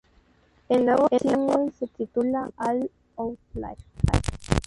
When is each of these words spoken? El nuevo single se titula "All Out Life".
El 0.67 0.85
nuevo 0.87 1.07
single 1.09 1.71
se 1.77 1.85
titula 1.85 2.49
"All 2.57 2.89
Out 3.17 3.37
Life". 3.53 3.85